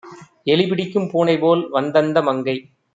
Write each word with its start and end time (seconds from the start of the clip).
எலிபிடிக்கும் 0.47 1.07
பூனைபோல் 1.11 1.63
வந்தந்த 1.69 2.21
மங்கை 2.21 2.57